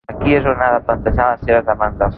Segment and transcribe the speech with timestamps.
[0.11, 2.09] Aquí és on ha de plantejar les seves demandes.